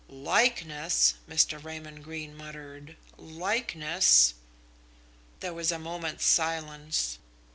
[0.09, 1.63] "Likeness!" Mr.
[1.63, 2.97] Raymond Greene muttered.
[3.17, 4.33] "Likeness!"
[5.41, 7.19] There was a moment's silence.